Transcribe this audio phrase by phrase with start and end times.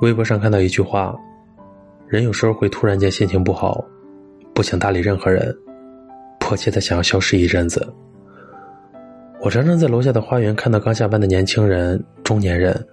[0.00, 1.14] 微博上看到一句话
[2.06, 3.84] ：“人有时候会突然间心情不好，
[4.54, 5.54] 不想搭理任何人，
[6.38, 7.92] 迫切的想要消失一阵子。”
[9.42, 12.86] 我常常在楼下的花园看到刚下班的年轻人、中年人，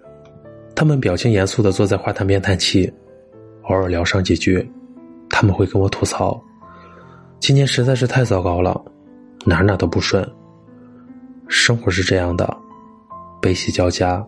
[0.76, 2.92] 他们表情严肃的坐在花坛边叹气，
[3.64, 4.70] 偶尔聊上几句，
[5.30, 6.42] 他们会跟我吐槽
[7.40, 8.82] ：“今年实在是太糟糕了，
[9.46, 10.28] 哪哪都不顺。”
[11.48, 12.58] 生活是这样的，
[13.42, 14.26] 悲喜交加，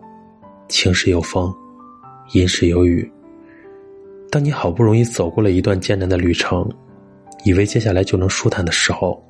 [0.68, 1.52] 晴时有风。
[2.32, 3.10] 因时有雨。
[4.30, 6.68] 当你好不容易走过了一段艰难的旅程，
[7.44, 9.20] 以为接下来就能舒坦的时候，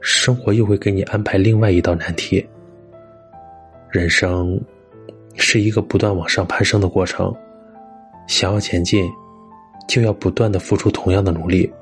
[0.00, 2.46] 生活又会给你安排另外一道难题。
[3.90, 4.60] 人生
[5.36, 7.34] 是一个不断往上攀升的过程，
[8.26, 9.08] 想要前进，
[9.88, 11.72] 就要不断的付出同样的努力。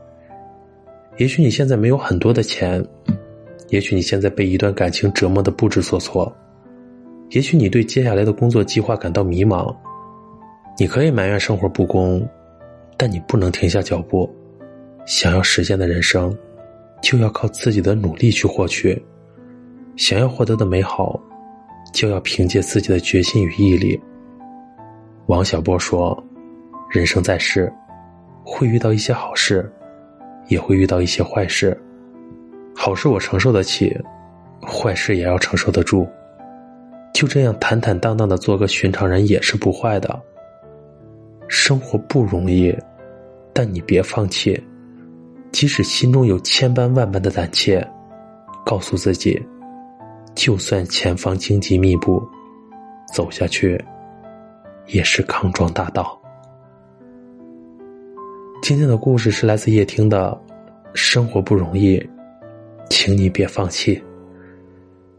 [1.17, 2.85] 也许你现在没有很多的钱，
[3.71, 6.33] 也许你现在被一段感情折磨的不知所措，
[7.31, 9.75] 也许你对接下来的工作计划感到迷茫。
[10.77, 12.29] 你可以埋怨生活不公，
[12.97, 14.29] 但你不能停下脚步。
[15.07, 16.37] 想要实现的人生，
[17.01, 18.97] 就要靠自己的努力去获取；
[19.97, 21.21] 想要获得的美好，
[21.93, 24.01] 就要凭借自己的决心与毅力。
[25.27, 26.21] 王小波说
[26.91, 27.73] ：“人生在世，
[28.45, 29.71] 会遇到一些好事，
[30.49, 31.81] 也会遇到一些坏事。
[32.75, 33.97] 好事我承受得起，
[34.61, 36.09] 坏事也要承受得住。
[37.13, 40.21] 就这样坦坦荡荡的做个寻常人，也是不坏的。”
[41.57, 42.77] 生活不容易，
[43.53, 44.61] 但你别放弃。
[45.53, 47.81] 即使心中有千般万般的胆怯，
[48.67, 49.41] 告诉自己，
[50.35, 52.21] 就算前方荆棘密布，
[53.15, 53.83] 走下去
[54.89, 56.21] 也是康庄大道。
[58.61, 60.37] 今天的故事是来自叶听的，
[60.93, 62.05] 生活不容易，
[62.91, 64.03] 请你别放弃。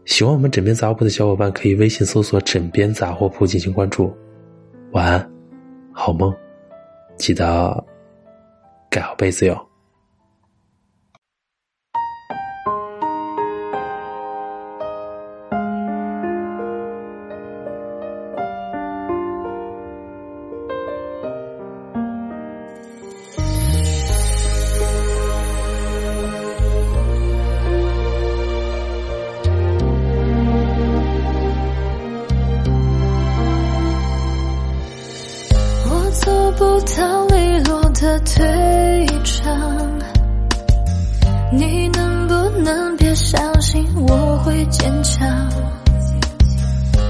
[0.04, 4.14] 喜欢我们枕边杂货铺的小伙伴，可以微信搜索“枕边杂货铺”进行关注。
[4.92, 5.35] 晚安。
[5.98, 6.32] 好梦，
[7.16, 7.82] 记得
[8.90, 9.58] 盖好被子哟。
[38.34, 39.98] 退场，
[41.52, 45.26] 你能不能别相信我会坚强？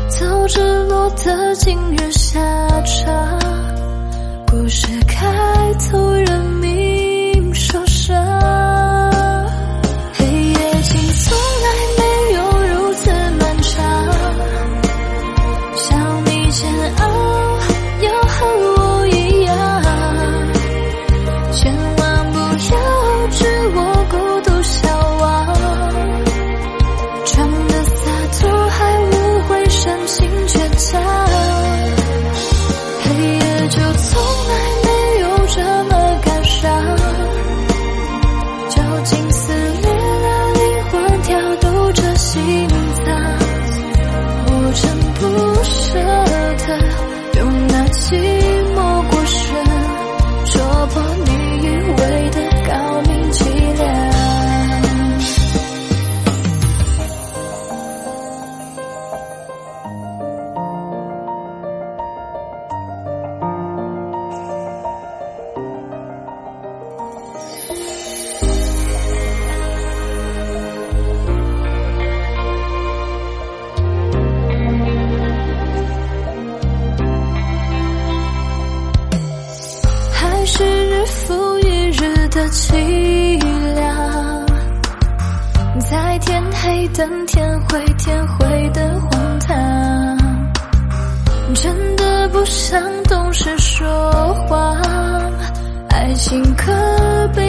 [0.08, 2.38] 早知落得今日下
[2.82, 3.38] 场，
[4.46, 5.26] 故事开
[5.90, 6.35] 头人
[85.90, 90.18] 在天黑等天灰天灰的荒唐
[91.54, 94.76] 真的不想懂事说话
[95.90, 96.72] 爱情可
[97.36, 97.45] 悲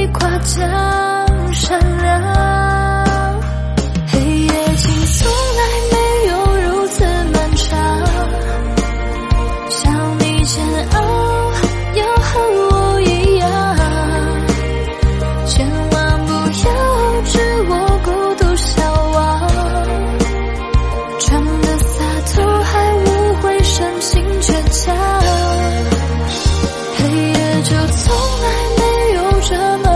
[29.49, 29.86] 这么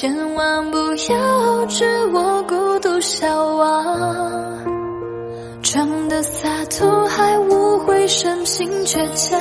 [0.00, 4.64] 千万不要知我孤独消亡，
[5.62, 9.38] 装的洒脱，还无悔深情倔强。